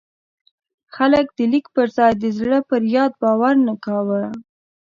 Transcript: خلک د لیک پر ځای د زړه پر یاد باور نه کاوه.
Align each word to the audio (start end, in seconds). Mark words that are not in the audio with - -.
خلک 0.95 1.25
د 1.37 1.39
لیک 1.51 1.65
پر 1.75 1.87
ځای 1.97 2.11
د 2.17 2.25
زړه 2.37 2.59
پر 2.69 2.81
یاد 2.95 3.11
باور 3.23 3.53
نه 3.67 3.73
کاوه. 3.85 4.23